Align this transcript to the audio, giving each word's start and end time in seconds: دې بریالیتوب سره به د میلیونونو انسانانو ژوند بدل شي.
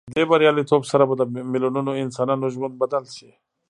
دې 0.15 0.23
بریالیتوب 0.29 0.81
سره 0.91 1.03
به 1.09 1.13
د 1.17 1.21
میلیونونو 1.53 1.91
انسانانو 2.03 2.47
ژوند 2.55 2.73
بدل 2.81 3.03
شي. 3.15 3.31